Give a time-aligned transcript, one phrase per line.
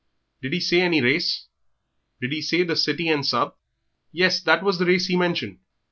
[0.41, 1.45] "Did he say any race?
[2.21, 3.53] Did he say the City and Sub.?"
[4.11, 5.59] "Yes, that was the race he mentioned."